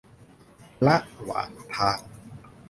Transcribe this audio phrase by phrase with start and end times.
[0.87, 1.99] ระหว่างทาง